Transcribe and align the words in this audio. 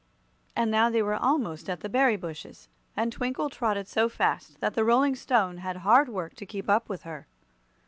And 0.55 0.71
now 0.71 0.89
they 0.89 1.03
were 1.03 1.13
almost 1.13 1.69
at 1.69 1.81
the 1.81 1.87
berry 1.87 2.15
bushes, 2.17 2.69
and 2.97 3.11
Twinkle 3.11 3.51
trotted 3.51 3.87
so 3.87 4.09
fast 4.09 4.59
that 4.59 4.73
the 4.73 4.83
Rolling 4.83 5.15
Stone 5.15 5.57
had 5.57 5.77
hard 5.85 6.09
work 6.09 6.33
to 6.37 6.45
keep 6.47 6.67
up 6.67 6.89
with 6.89 7.03
her. 7.03 7.27